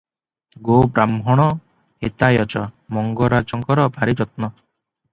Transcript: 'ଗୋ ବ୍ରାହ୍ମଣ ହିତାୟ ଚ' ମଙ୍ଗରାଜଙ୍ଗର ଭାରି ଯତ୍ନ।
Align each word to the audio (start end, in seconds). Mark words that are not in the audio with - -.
'ଗୋ 0.69 0.77
ବ୍ରାହ୍ମଣ 0.95 1.45
ହିତାୟ 2.07 2.43
ଚ' 2.57 2.65
ମଙ୍ଗରାଜଙ୍ଗର 2.99 3.89
ଭାରି 4.01 4.21
ଯତ୍ନ। 4.23 4.53